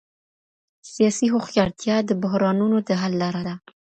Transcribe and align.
سياسي 0.93 1.27
هوښيارتيا 1.33 1.95
د 2.03 2.11
بحرانونو 2.21 2.77
د 2.87 2.89
حل 3.01 3.13
لاره 3.21 3.41
ده. 3.47 3.55